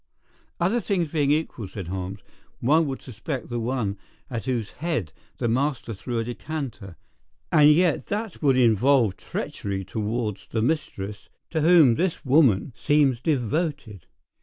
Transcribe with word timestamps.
"Other 0.59 0.79
things 0.79 1.11
being 1.11 1.29
equal," 1.29 1.67
said 1.67 1.89
Holmes, 1.89 2.21
"one 2.59 2.87
would 2.87 3.03
suspect 3.03 3.49
the 3.49 3.59
one 3.59 3.99
at 4.31 4.45
whose 4.45 4.71
head 4.71 5.13
the 5.37 5.47
master 5.47 5.93
threw 5.93 6.17
a 6.17 6.23
decanter. 6.23 6.95
And 7.51 7.71
yet 7.71 8.07
that 8.07 8.41
would 8.41 8.57
involve 8.57 9.15
treachery 9.17 9.85
towards 9.85 10.47
the 10.47 10.63
mistress 10.63 11.29
to 11.51 11.61
whom 11.61 11.93
this 11.93 12.25
woman 12.25 12.73
seems 12.75 13.19
devoted. 13.21 14.07